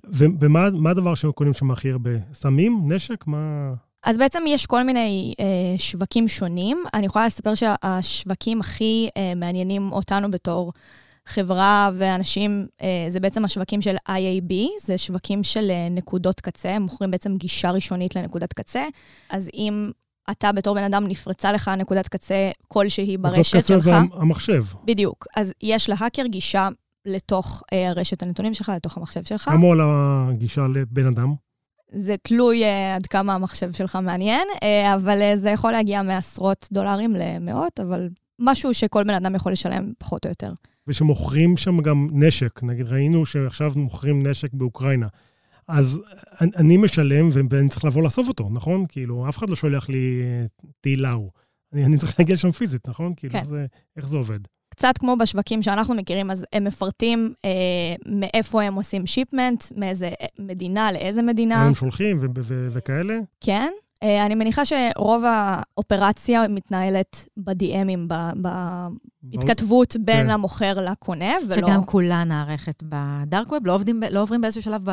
[0.04, 2.12] ומה מה הדבר שהם קונים שם הכי הרבה?
[2.34, 2.82] סמים?
[2.88, 3.28] נשק?
[3.28, 3.74] מה...
[4.04, 6.84] אז בעצם יש כל מיני אה, שווקים שונים.
[6.94, 10.74] אני יכולה לספר שהשווקים הכי אה, מעניינים אותנו בתור
[11.26, 16.82] חברה ואנשים, אה, זה בעצם השווקים של IAB, זה שווקים של אה, נקודות קצה, הם
[16.82, 18.82] מוכרים בעצם גישה ראשונית לנקודת קצה.
[19.30, 19.92] אז אם
[20.32, 24.64] אתה בתור בן אדם נפרצה לך נקודת קצה כלשהי ברשת נקודת קצה שלך, זה המחשב.
[24.86, 26.70] בדיוק, אז יש להאקר גישה
[27.06, 29.44] לתוך אה, רשת הנתונים שלך, לתוך המחשב שלך.
[29.44, 29.86] כמה עולה
[30.30, 31.34] הגישה לבן אדם?
[31.96, 36.68] זה תלוי uh, עד כמה המחשב שלך מעניין, uh, אבל uh, זה יכול להגיע מעשרות
[36.72, 38.10] דולרים למאות, אבל
[38.40, 40.54] משהו שכל בן אדם יכול לשלם פחות או יותר.
[40.88, 42.64] ושמוכרים שם גם נשק.
[42.64, 45.08] נגיד, ראינו שעכשיו מוכרים נשק באוקראינה.
[45.68, 46.02] אז
[46.42, 48.86] אני, משלם ואני צריך לבוא לאסוף אותו, נכון?
[48.90, 50.46] כאילו, אף אחד לא שולח לי אה,
[50.82, 51.30] טיל לאו.
[51.74, 53.14] אני, אני צריך להגיע שם פיזית, נכון?
[53.18, 53.40] כאילו, כן.
[53.40, 53.66] איך, זה,
[53.98, 54.40] איך זה עובד?
[54.70, 57.50] קצת כמו בשווקים שאנחנו מכירים, אז הם מפרטים אה,
[58.06, 61.66] מאיפה הם עושים שיפמנט, מאיזה מדינה לאיזה מדינה.
[61.66, 63.20] הם שולחים ו- ו- וכאלה?
[63.42, 63.70] כן.
[64.04, 68.14] אה, אני מניחה שרוב האופרציה מתנהלת ב-DMים,
[69.24, 70.30] בהתכתבות בין כן.
[70.30, 71.56] המוכר לקונה, ולא...
[71.56, 73.80] שגם כולה נערכת בדארק ווב, לא,
[74.12, 74.92] לא עוברים באיזשהו שלב ב...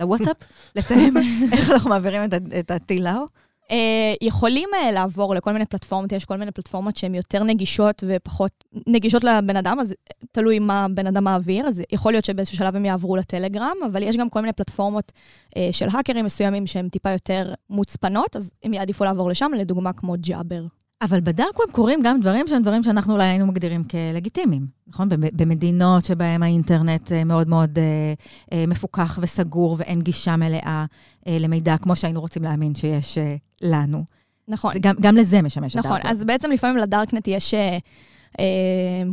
[0.00, 0.36] לוואטסאפ,
[0.76, 1.14] לתאם
[1.52, 3.24] איך אנחנו מעבירים את ה- את הטיל לאו.
[3.72, 3.78] אה,
[4.22, 9.24] יכולים אה, לעבור לכל מיני פלטפורמות, יש כל מיני פלטפורמות שהן יותר נגישות ופחות נגישות
[9.24, 9.94] לבן אדם, אז
[10.32, 14.16] תלוי מה בן אדם מעביר, אז יכול להיות שבאיזשהו שלב הם יעברו לטלגרם, אבל יש
[14.16, 15.12] גם כל מיני פלטפורמות
[15.56, 20.14] אה, של האקרים מסוימים שהן טיפה יותר מוצפנות, אז הם יעדיפו לעבור לשם, לדוגמה כמו
[20.20, 20.62] ג'אבר.
[21.02, 25.08] אבל בדארק ווב קורים גם דברים שהם דברים שאנחנו אולי היינו מגדירים כלגיטימיים, נכון?
[25.08, 27.84] במ- במדינות שבהן האינטרנט אה, מאוד מאוד אה,
[28.52, 30.84] אה, מפוקח וסגור ואין גישה מלאה
[31.26, 34.04] אה, למידע, כמו שהיינו רוצים להאמין שיש אה, לנו.
[34.48, 34.72] נכון.
[34.80, 36.16] גם, גם לזה משמש נכון, הדארק ווב.
[36.16, 37.78] אז בעצם לפעמים לדארקנט יש אה,
[38.40, 38.44] אה,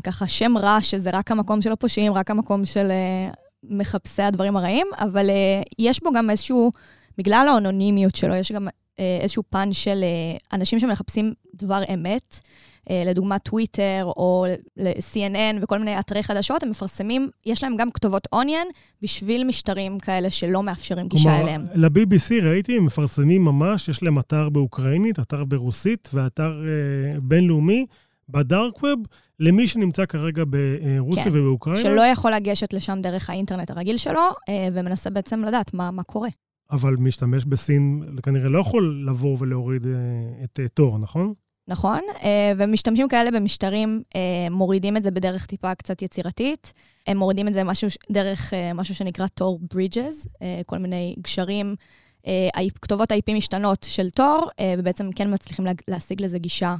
[0.03, 3.31] ככה שם רע, שזה רק המקום של הפושעים, רק המקום של אה,
[3.63, 6.71] מחפשי הדברים הרעים, אבל אה, יש בו גם איזשהו,
[7.17, 8.67] בגלל האנונימיות שלו, יש גם
[8.99, 12.39] אה, איזשהו פן של אה, אנשים שמחפשים דבר אמת,
[13.05, 14.45] לדוגמה טוויטר או
[14.77, 18.67] ל-CNN וכל מיני אתרי חדשות, הם מפרסמים, יש להם גם כתובות אוניון
[19.01, 21.65] בשביל משטרים כאלה שלא מאפשרים גישה אליהם.
[21.73, 27.85] ל-BBC ראיתי, הם מפרסמים ממש, יש להם אתר באוקראינית, אתר ברוסית ואתר אה, בינלאומי
[28.29, 28.99] בדארק ווב,
[29.39, 31.81] למי שנמצא כרגע ברוסיה כן, ובאוקראינה.
[31.81, 36.29] שלא יכול לגשת לשם דרך האינטרנט הרגיל שלו, אה, ומנסה בעצם לדעת מה, מה קורה.
[36.71, 39.91] אבל משתמש בסין כנראה לא יכול לבוא ולהוריד אה,
[40.43, 41.33] את אה, תור, נכון?
[41.69, 41.99] נכון?
[42.23, 46.73] אה, ומשתמשים כאלה במשטרים אה, מורידים את זה בדרך טיפה קצת יצירתית.
[47.07, 50.27] הם מורידים את זה משהו, דרך אה, משהו שנקרא תור ברידג'ס,
[50.65, 51.75] כל מיני גשרים.
[52.81, 56.75] כתובות ה-IP משתנות של תור, ובעצם כן מצליחים להשיג לזה גישה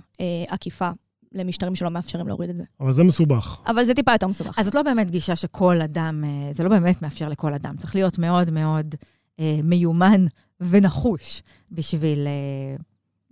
[0.47, 0.89] עקיפה
[1.31, 2.63] למשטרים שלא מאפשרים להוריד את זה.
[2.79, 3.59] אבל זה מסובך.
[3.67, 4.59] אבל זה טיפה יותר מסובך.
[4.59, 7.77] אז זאת לא באמת גישה שכל אדם, זה לא באמת מאפשר לכל אדם.
[7.77, 8.95] צריך להיות מאוד מאוד
[9.39, 10.25] אה, מיומן
[10.61, 12.27] ונחוש בשביל...
[12.27, 12.75] אה,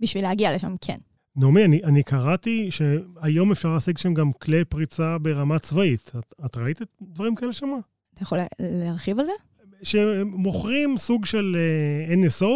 [0.00, 0.96] בשביל להגיע לשם, כן.
[1.38, 6.12] נעמי, אני, אני קראתי שהיום אפשר להשיג שם גם כלי פריצה ברמה צבאית.
[6.18, 7.66] את, את ראית את דברים כאלה שם?
[8.14, 9.32] אתה יכול לה- להרחיב על זה?
[9.82, 12.46] שמוכרים סוג של אה, NSO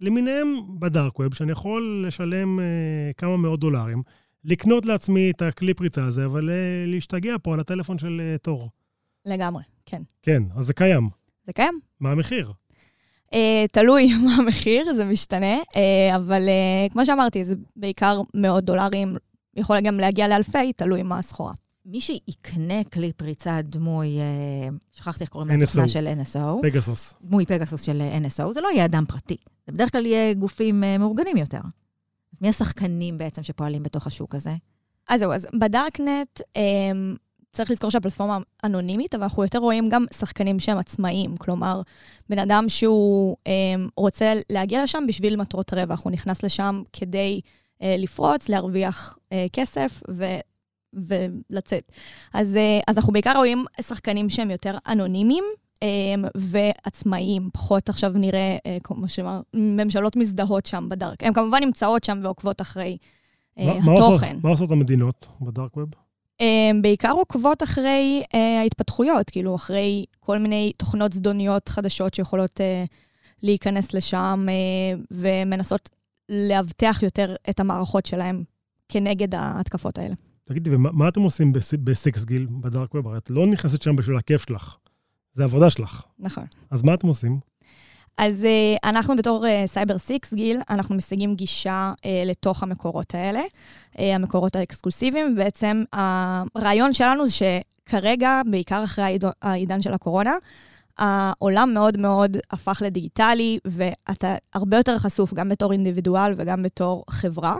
[0.00, 0.46] למיניהם
[0.78, 2.64] בדארק ווב, שאני יכול לשלם אה,
[3.16, 4.02] כמה מאות דולרים,
[4.44, 6.54] לקנות לעצמי את הכלי פריצה הזה, אבל אה,
[6.86, 8.70] להשתגע פה על הטלפון של תור.
[9.26, 10.02] לגמרי, כן.
[10.22, 11.08] כן, אז זה קיים.
[11.46, 11.80] זה קיים.
[12.00, 12.52] מה המחיר?
[13.32, 13.36] Uh,
[13.72, 19.16] תלוי מה המחיר, זה משתנה, uh, אבל uh, כמו שאמרתי, זה בעיקר מאות דולרים,
[19.56, 21.52] יכול גם להגיע לאלפי, תלוי מה הסחורה.
[21.90, 25.60] מי שיקנה כלי פריצה דמוי, אה, שכחתי איך קוראים.
[25.60, 27.14] לתוכנה של NSO, פגסוס.
[27.22, 29.36] דמוי פגסוס של NSO, זה לא יהיה אדם פרטי.
[29.66, 31.60] זה בדרך כלל יהיה גופים אה, מאורגנים יותר.
[32.40, 34.54] מי השחקנים בעצם שפועלים בתוך השוק הזה?
[35.08, 37.16] אז זהו, אז בדארקנט, um,
[37.52, 41.36] צריך לזכור שהפלטפורמה אנונימית, אבל אנחנו יותר רואים גם שחקנים שהם עצמאיים.
[41.36, 41.82] כלומר,
[42.28, 47.84] בן אדם שהוא um, רוצה להגיע לשם בשביל מטרות רווח, הוא נכנס לשם כדי uh,
[47.98, 50.24] לפרוץ, להרוויח uh, כסף ו...
[50.92, 51.92] ולצאת.
[52.34, 55.78] אז, uh, אז אנחנו בעיקר רואים שחקנים שהם יותר אנונימיים um,
[56.36, 61.22] ועצמאיים, פחות עכשיו נראה, uh, כמו שאמר, ממשלות מזדהות שם בדארק.
[61.24, 62.96] הן כמובן נמצאות שם ועוקבות אחרי
[63.58, 64.38] uh, מה- מה עושות- התוכן.
[64.42, 65.88] מה עושות המדינות בדארק ווב?
[66.40, 72.88] הם בעיקר עוקבות אחרי uh, ההתפתחויות, כאילו אחרי כל מיני תוכנות זדוניות חדשות שיכולות uh,
[73.42, 75.90] להיכנס לשם uh, ומנסות
[76.28, 78.44] לאבטח יותר את המערכות שלהם
[78.88, 80.14] כנגד ההתקפות האלה.
[80.44, 83.08] תגידי, ומה מה אתם עושים בס- בסיקס גיל ב dark web?
[83.14, 84.76] את לא נכנסת שם בשביל הכיף שלך.
[85.34, 86.02] זה עבודה שלך.
[86.18, 86.44] נכון.
[86.70, 87.40] אז מה אתם עושים?
[88.18, 93.40] אז uh, אנחנו בתור Cybersixgill, אנחנו משיגים גישה uh, לתוך המקורות האלה,
[93.94, 100.32] uh, המקורות האקסקלוסיביים, ובעצם הרעיון שלנו זה כרגע, בעיקר אחרי העידן של הקורונה,
[100.98, 107.56] העולם מאוד מאוד הפך לדיגיטלי, ואתה הרבה יותר חשוף גם בתור אינדיבידואל וגם בתור חברה.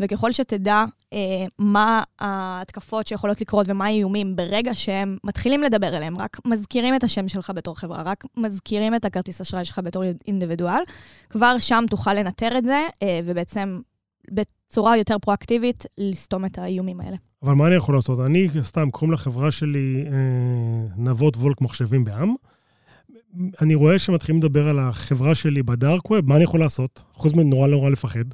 [0.00, 1.18] וככל שתדע אה,
[1.58, 7.28] מה ההתקפות שיכולות לקרות ומה האיומים ברגע שהם מתחילים לדבר אליהם, רק מזכירים את השם
[7.28, 10.82] שלך בתור חברה, רק מזכירים את הכרטיס אשראי שלך בתור אינדיבידואל,
[11.30, 13.80] כבר שם תוכל לנטר את זה, אה, ובעצם
[14.30, 17.16] בצורה יותר פרואקטיבית לסתום את האיומים האלה.
[17.42, 18.20] אבל מה אני יכול לעשות?
[18.20, 20.12] אני, סתם, קוראים לחברה שלי אה,
[20.96, 22.34] נבות וולק מחשבים בעם.
[23.60, 27.02] אני רואה שמתחילים לדבר על החברה שלי בדארק ווב, מה אני יכול לעשות?
[27.12, 28.24] חוץ מנורא נורא לפחד.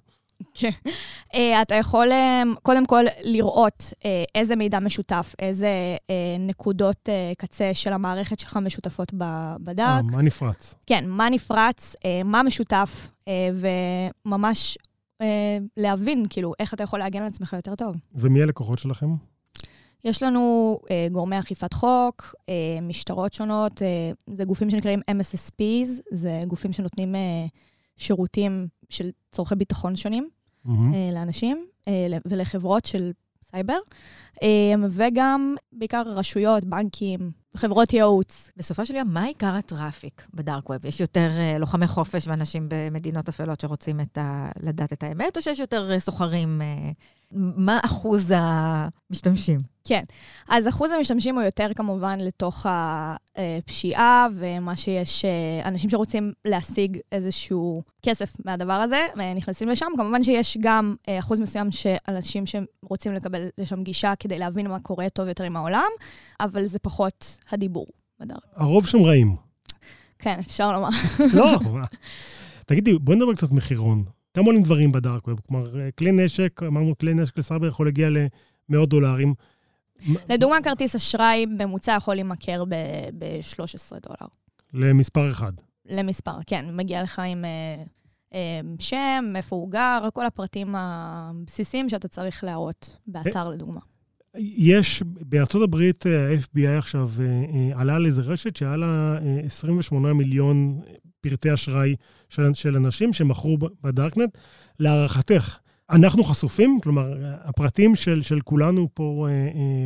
[1.35, 5.69] אה, אתה יכול אה, קודם כל לראות אה, איזה מידע משותף, איזה
[6.39, 9.13] נקודות קצה של המערכת שלך משותפות
[9.61, 10.05] בדארק.
[10.05, 10.75] מה נפרץ?
[10.87, 13.11] כן, מה נפרץ, מה משותף,
[13.55, 14.79] וממש
[15.77, 17.97] להבין, כאילו, איך אתה יכול להגן על עצמך יותר טוב.
[18.15, 19.07] ומי הלקוחות שלכם?
[20.05, 23.87] יש לנו אה, גורמי אכיפת חוק, אה, משטרות שונות, אה,
[24.27, 27.47] זה גופים שנקראים MSSPs, זה גופים שנותנים אה,
[27.97, 30.29] שירותים של צורכי ביטחון שונים
[30.65, 30.95] מהמם.
[30.95, 33.13] אה, לאנשים אה, ל- ולחברות של
[33.45, 33.79] סייבר,
[34.91, 38.51] וגם בעיקר רשויות, בנקים, חברות ייעוץ.
[38.57, 40.87] בסופו של יום, מה עיקר ה traffic ב dark web?
[40.87, 44.49] יש יותר אה, לוחמי חופש ואנשים במדינות אפלות שרוצים את ה...
[44.61, 46.63] לדעת את האמת, או שיש יותר אה, סוחרים?
[46.63, 46.91] אה,
[47.35, 49.61] מה אחוז המשתמשים?
[49.85, 50.03] כן.
[50.49, 55.25] אז אחוז המשתמשים הוא יותר כמובן לתוך הפשיעה, ומה שיש,
[55.65, 59.87] אנשים שרוצים להשיג איזשהו כסף מהדבר הזה, נכנסים לשם.
[59.97, 65.09] כמובן שיש גם אחוז מסוים של אנשים שרוצים לקבל לשם גישה כדי להבין מה קורה
[65.09, 65.89] טוב יותר עם העולם,
[66.41, 67.87] אבל זה פחות הדיבור
[68.21, 68.39] בדרך.
[68.55, 69.37] הרוב שם רעים.
[70.19, 70.89] כן, אפשר לומר.
[71.39, 71.59] לא?
[72.67, 74.05] תגידי, בואי נדבר קצת מחירון.
[74.35, 75.41] כמה עולים דברים בדארק ווב?
[75.49, 78.09] כלומר, אה, כלי נשק, אמרנו כלי נשק לסייבר יכול להגיע
[78.69, 79.35] למאות דולרים.
[80.07, 82.65] מה- לדוגמה, כרטיס אשראי ממוצע יכול להימכר
[83.19, 84.29] ב-13 דולר.
[84.75, 85.53] למספר אחד.
[85.87, 87.83] למספר, כן, מגיע לך עם אה,
[88.35, 93.81] אה, שם, איפה הוא גר, כל הפרטים הבסיסיים שאתה צריך להראות באתר, לדוגמה.
[94.39, 99.41] יש, בארצות הברית, אה, ה-FBI עכשיו אה, אה, עלה על איזה רשת שהיה לה אה,
[99.45, 100.81] 28 מיליון
[101.21, 101.97] פרטי אשראי
[102.29, 104.39] של, של אנשים שמכרו בדארקנט.
[104.81, 105.59] להערכתך,
[105.91, 106.79] אנחנו חשופים?
[106.83, 107.13] כלומר,
[107.45, 109.27] הפרטים של, של כולנו פה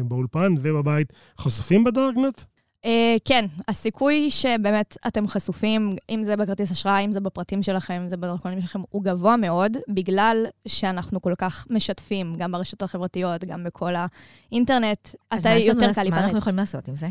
[0.09, 2.43] באולפן ובבית חשופים בדארקנט?
[2.87, 8.09] אה, כן, הסיכוי שבאמת אתם חשופים, אם זה בכרטיס אשראי, אם זה בפרטים שלכם, אם
[8.09, 13.65] זה בדרכונים שלכם, הוא גבוה מאוד, בגלל שאנחנו כל כך משתפים, גם ברשתות החברתיות, גם
[13.65, 15.93] בכל האינטרנט, אז אתה מה יותר?
[15.93, 16.39] קל מה אנחנו.
[16.39, 17.09] יכולים לעשות עם זה?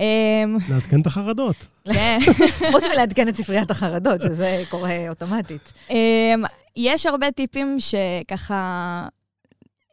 [0.00, 1.66] אמ, לעדכן את החרדות.
[1.84, 2.18] כן.
[2.72, 5.72] חוץ מלעדכן את ספריית החרדות, שזה קורה אוטומטית.
[5.90, 6.42] אמ,
[6.76, 9.08] יש הרבה טיפים שככה...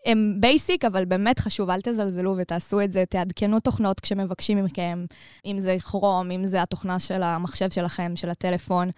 [0.05, 5.05] הם basic, אבל באמת חשוב, אל תזלזלו ותעשו את זה, תעדכנו תוכנות כשמבקשים מכם,
[5.45, 8.89] אם זה כרום, אם זה התוכנה של המחשב שלכם, של הטלפון.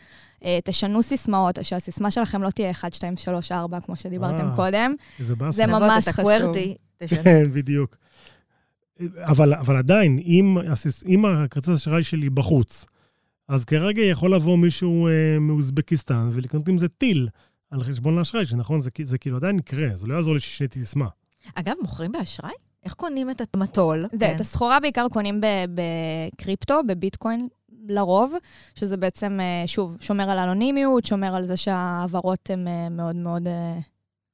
[0.46, 4.56] אה, תשנו סיסמאות, שהסיסמה שלכם לא תהיה 1, 2, 3, 4, כמו שדיברתם אה.
[4.56, 4.94] קודם.
[5.20, 5.52] זה באסה.
[5.52, 6.26] זה ממש חשוב.
[7.24, 7.96] כן, בדיוק.
[9.18, 12.86] אבל, אבל עדיין, אם, הסיס- אם הכרטיס האשראי שלי בחוץ,
[13.48, 17.28] אז כרגע יכול לבוא מישהו אה, מאוזבקיסטן ולקנות עם זה טיל
[17.74, 20.80] על חשבון האשראי, שנכון, זה, כי- זה כאילו עדיין יקרה, זה לא יעזור לי ששיניתי
[20.80, 21.08] סיסמה.
[21.56, 22.52] אגב, מוכרים באשראי?
[22.84, 24.02] איך קונים את המטול?
[24.02, 24.36] זה, כן.
[24.36, 25.46] את הסחורה בעיקר קונים ב-
[26.34, 27.48] בקריפטו, בביטקוין
[27.88, 28.34] לרוב,
[28.76, 33.48] שזה בעצם, אה, שוב, שומר על האנונימיות, שומר על זה שההעברות הן אה, מאוד מאוד
[33.48, 33.80] אה,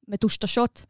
[0.08, 0.86] מטושטשות.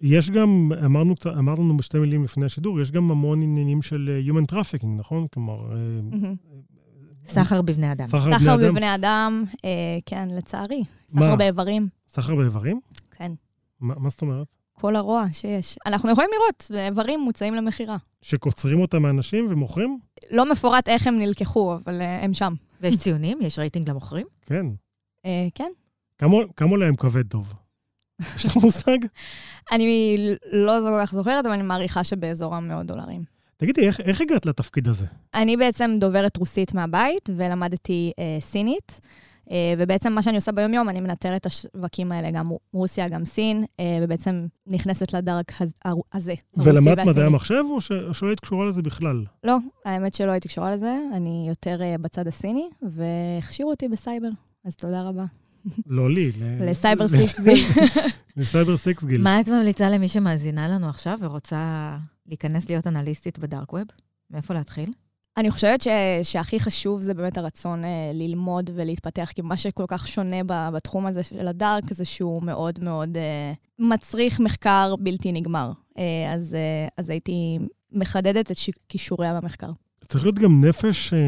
[0.00, 4.86] יש גם, אמרנו, אמרנו בשתי מילים לפני השידור, יש גם המון עניינים של Human Trafficking,
[4.96, 5.26] נכון?
[5.34, 5.56] כלומר,
[6.02, 6.34] מהמם.
[7.24, 8.06] סחר בבני אדם.
[8.06, 9.70] סחר סחר בבני אדם, בבני אדם, אה,
[10.06, 10.84] כן, לצערי.
[11.12, 11.20] מה?
[11.20, 12.80] סחר באיברים, סחר באיברים?
[13.16, 13.32] כן.
[13.80, 14.46] מה, זאת אומרת?
[14.72, 15.78] כל הרוע שיש.
[15.86, 17.96] אנחנו יכולים לראות, איברים מוצאים למכירה.
[18.22, 19.98] שקוצרים אותם מאנשים ומוכרים?
[20.30, 22.54] לא מפורט איך הם נלקחו, אבל אה, הם שם.
[22.80, 23.38] ויש ציונים?
[23.42, 24.26] יש רייטינג למוכרים?
[24.46, 24.66] כן.
[25.24, 25.70] אה, כן.
[26.18, 27.54] כמה כמה עולה להם כבד טוב?
[28.36, 28.98] יש לך מושג?
[29.72, 30.16] אני
[30.52, 33.33] לא כל כך זוכרת, אבל אני מעריכה שבאזור המאות דולרים.
[33.56, 35.06] תגידי, איך, איך הגעת לתפקיד הזה?
[35.34, 39.00] אני בעצם דוברת רוסית מהבית, ולמדתי אה, סינית.
[39.50, 43.64] אה, ובעצם מה שאני עושה ביום-יום, אני מנטרת את השווקים האלה, גם רוסיה, גם סין,
[43.80, 45.14] אה, ובעצם נכנסת
[45.84, 47.06] הר- הזה, ולמדת.
[47.06, 49.24] מדעי המחשב, או, שלא היית קשורה לזה בכלל?
[49.44, 54.28] לא, האמת שלא הייתי קשורה לזה, אני יותר אה, בצד הסיני, והכשירו אותי בסייבר,
[54.64, 55.24] אז תודה רבה.
[55.86, 56.30] לא לי.
[56.30, 56.70] ל...
[56.70, 57.64] לסייבר לס- סיקס גיל.
[58.36, 59.22] לסייבר סיקס גיל.
[59.22, 63.86] מה את ממליצה למי שמאזינה לנו עכשיו ורוצה להיכנס להיות אנליסטית בדארק ווב?
[64.30, 64.92] מאיפה להתחיל?
[65.36, 65.88] אני חושבת ש,
[66.22, 71.06] שהכי חשוב זה באמת הרצון אה, ללמוד ולהתפתח, כי מה שכל כך שונה ב, בתחום
[71.06, 75.72] הזה של הדארק זה שהוא מאוד מאוד אה, מצריך מחקר בלתי נגמר.
[75.98, 77.58] אה, אז, אה, אז הייתי
[77.92, 79.70] מחדדת את ש- כישוריה במחקר.
[80.08, 81.18] צריך להיות גם נפש אה,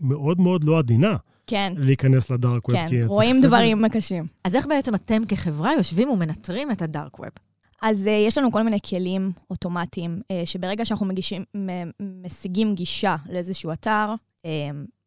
[0.00, 1.16] מאוד מאוד לא עדינה
[1.46, 2.76] כן, להיכנס לדארק ווב.
[2.88, 4.26] כן, רואים דברים קשים.
[4.44, 7.28] אז איך בעצם אתם כחברה יושבים ומנטרים את הדארק ווב?
[7.82, 11.44] אז uh, יש לנו כל מיני כלים אוטומטיים, uh, שברגע שאנחנו מגישים,
[12.00, 14.42] משיגים גישה לאיזשהו אתר uh,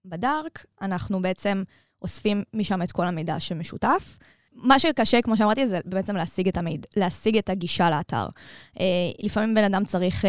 [0.06, 1.64] בדארק, אנחנו בעצם
[2.02, 4.18] אוספים משם את כל המידע שמשותף.
[4.56, 8.26] מה שקשה, כמו שאמרתי, זה בעצם להשיג את המידע, להשיג את הגישה לאתר.
[8.76, 8.80] Uh,
[9.20, 10.28] לפעמים בן אדם צריך uh,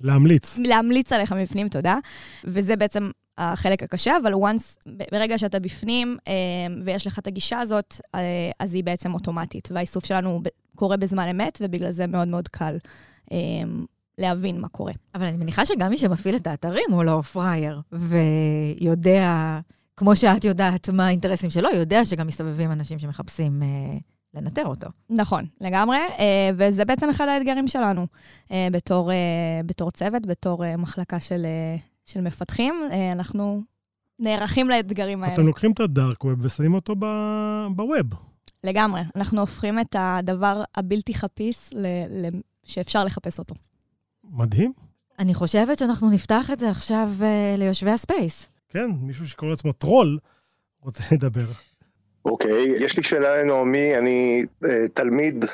[0.00, 0.58] להמליץ.
[0.58, 1.98] להמליץ עליך מבפנים, תודה,
[2.44, 6.32] וזה בעצם החלק הקשה, אבל once, ברגע שאתה בפנים אה,
[6.84, 10.42] ויש לך את הגישה הזאת, אה, אז היא בעצם אוטומטית, והאיסוף שלנו
[10.74, 12.76] קורה בזמן אמת, ובגלל זה מאוד מאוד קל
[13.32, 13.36] אה,
[14.18, 14.92] להבין מה קורה.
[15.14, 19.58] אבל אני מניחה שגם מי שמפעיל את האתרים הוא לא פראייר, ויודע,
[19.96, 23.98] כמו שאת יודעת מה האינטרסים שלו, יודע שגם מסתובבים אנשים שמחפשים אה,
[24.34, 24.86] לנטר אותו.
[25.10, 28.06] נכון, לגמרי, אה, וזה בעצם אחד האתגרים שלנו
[28.50, 29.16] אה, בתור, אה,
[29.66, 31.76] בתור צוות, בתור אה, מחלקה של, אה,
[32.06, 32.74] של מפתחים.
[32.92, 33.62] אה, אנחנו
[34.18, 35.34] נערכים לאתגרים האלה.
[35.34, 38.06] אתם לוקחים את הדארק ווב ושמים אותו ב- בווב.
[38.64, 39.00] לגמרי.
[39.16, 41.86] אנחנו הופכים את הדבר הבלתי חפיס ל-
[42.26, 43.54] ל- שאפשר לחפש אותו.
[44.24, 44.72] מדהים.
[45.18, 48.46] אני חושבת שאנחנו נפתח את זה עכשיו אה, ליושבי הספייס.
[48.74, 50.18] כן, מישהו שקורא לעצמו טרול
[50.82, 51.44] רוצה לדבר.
[52.24, 55.44] אוקיי, יש לי שאלה לנעמי, אני אה, תלמיד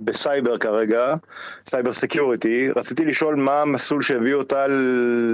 [0.00, 1.14] בסייבר כרגע,
[1.66, 4.66] סייבר security, רציתי לשאול מה המסלול שהביא אותה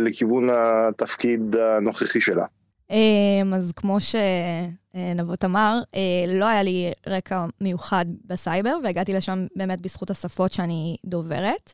[0.04, 2.44] לכיוון התפקיד הנוכחי שלה.
[2.90, 9.80] אמ, אז כמו שנבות אמר, אה, לא היה לי רקע מיוחד בסייבר, והגעתי לשם באמת
[9.80, 11.72] בזכות השפות שאני דוברת.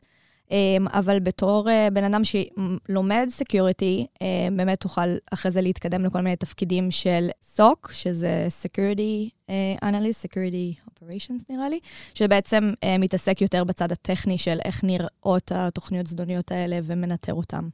[0.51, 4.07] אמ, אבל בתור אה, בן אדם שלומד security,
[4.51, 10.89] באמת תוכל אחרי זה להתקדם לכל מיני תפקידים של SOC, שזה Security אה, Analyst, Security
[10.89, 11.79] Operations נראה לי,
[12.13, 17.67] שבעצם אה, מתעסק יותר בצד הטכני של איך נראות התוכניות זדוניות האלה ומנטר אותן.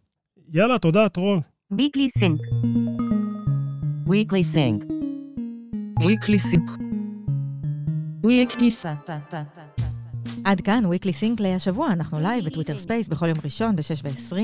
[0.54, 1.40] יאללה, תודה, טרול.
[1.74, 2.42] Weekly Sync.
[4.08, 4.84] Weekly Sync.
[6.00, 6.70] Weekly Sync.
[8.24, 9.91] Weekly Santa.
[10.44, 14.36] עד כאן, weekly sync להשבוע, אנחנו live בטוויטר space בכל יום ראשון ב-6 ו-20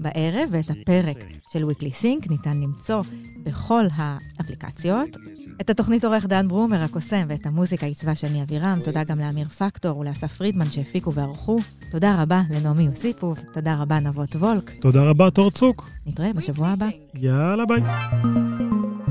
[0.00, 3.02] בערב, ואת הפרק של weekly sync ניתן למצוא
[3.42, 5.16] בכל האפליקציות.
[5.60, 8.80] את התוכנית עורך דן ברומר הקוסם, ואת המוזיקה עיצבה שני אבירם.
[8.84, 11.58] תודה גם לאמיר פקטור ולאסף פרידמן שהפיקו וערכו.
[11.90, 14.70] תודה רבה לנעמי יוסיפוב, תודה רבה נבות וולק.
[14.80, 15.90] תודה רבה, תור צוק.
[16.06, 16.88] נתראה בשבוע הבא.
[17.14, 17.80] יאללה, ביי.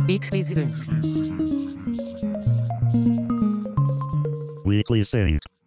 [0.08, 0.74] Weekly Sync.
[4.66, 5.63] Weekly Sync.